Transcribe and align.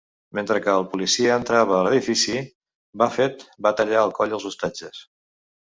Mentre 0.37 0.61
que 0.61 0.69
al 0.71 0.85
policia 0.93 1.35
entrava 1.41 1.75
a 1.81 1.83
l'edifici, 1.89 2.39
Buffet 3.03 3.47
va 3.69 3.75
tallar 3.83 4.03
el 4.09 4.17
coll 4.19 4.37
als 4.41 4.51
hostatges. 4.53 5.07